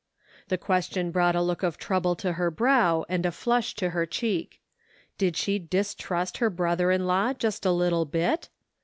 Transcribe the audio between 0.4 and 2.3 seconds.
The question brought a look of trouble